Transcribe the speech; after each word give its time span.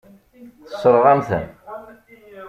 Tessṛeɣ-am-ten. 0.67 1.45